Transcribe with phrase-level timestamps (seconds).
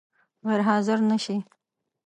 [0.45, 1.37] غیر حاضر نه شې؟